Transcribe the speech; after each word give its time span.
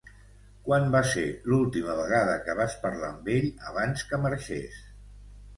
Quan 0.67 0.85
va 0.95 1.01
ser 1.09 1.25
l'última 1.51 1.97
vegada 1.99 2.39
que 2.47 2.57
vas 2.63 2.79
parlar 2.87 3.11
amb 3.13 3.29
ell 3.37 3.47
abans 3.73 4.07
que 4.11 4.21
marxés. 4.25 4.85